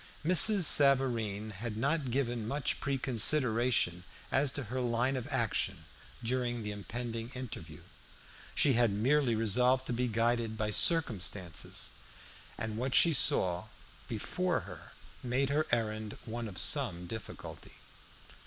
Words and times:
Mrs. 0.25 0.63
Savareen 0.63 1.51
had 1.51 1.77
not 1.77 2.09
given 2.09 2.47
much 2.47 2.79
pre 2.81 2.97
consideration 2.97 4.03
as 4.31 4.49
to 4.53 4.63
her 4.63 4.81
line 4.81 5.15
of 5.15 5.27
action 5.27 5.85
during 6.23 6.63
the 6.63 6.71
impending 6.71 7.29
interview. 7.35 7.81
She 8.55 8.73
had 8.73 8.89
merely 8.91 9.35
resolved 9.35 9.85
to 9.85 9.93
be 9.93 10.07
guided 10.07 10.57
by 10.57 10.71
circumstances, 10.71 11.91
and 12.57 12.77
what 12.77 12.95
she 12.95 13.13
saw 13.13 13.65
before 14.07 14.61
her 14.61 14.93
made 15.21 15.51
her 15.51 15.67
errand 15.71 16.17
one 16.25 16.47
of 16.47 16.57
some 16.57 17.05
difficulty. 17.05 17.73